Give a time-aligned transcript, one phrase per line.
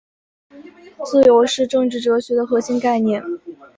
[1.05, 3.23] 自由是政治哲学的核心概念。